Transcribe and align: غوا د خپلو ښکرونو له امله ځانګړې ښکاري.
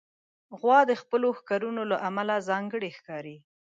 غوا 0.59 0.79
د 0.89 0.91
خپلو 1.01 1.27
ښکرونو 1.39 1.81
له 1.91 1.97
امله 2.07 2.35
ځانګړې 2.49 2.89
ښکاري. 2.97 3.37